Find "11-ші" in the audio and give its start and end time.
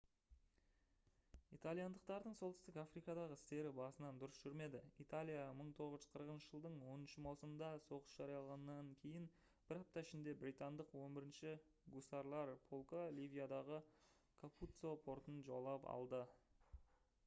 11.05-11.53